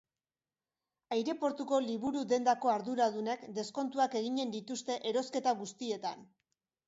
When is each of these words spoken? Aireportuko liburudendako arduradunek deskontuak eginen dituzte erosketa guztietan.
Aireportuko 1.15 1.79
liburudendako 1.87 2.71
arduradunek 2.77 3.45
deskontuak 3.59 4.17
eginen 4.21 4.55
dituzte 4.57 4.97
erosketa 5.11 5.55
guztietan. 5.63 6.27